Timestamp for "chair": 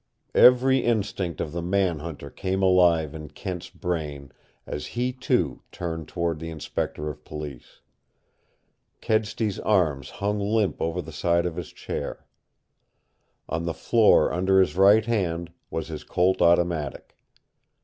11.71-12.25